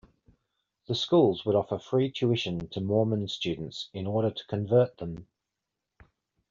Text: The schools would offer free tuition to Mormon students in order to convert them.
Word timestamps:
The 0.87 0.95
schools 0.95 1.45
would 1.45 1.53
offer 1.55 1.77
free 1.77 2.09
tuition 2.09 2.67
to 2.69 2.81
Mormon 2.81 3.27
students 3.27 3.91
in 3.93 4.07
order 4.07 4.31
to 4.31 4.47
convert 4.47 4.97
them. 4.97 5.27